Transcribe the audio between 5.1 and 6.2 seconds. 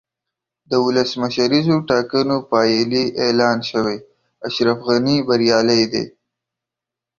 بریالی دی.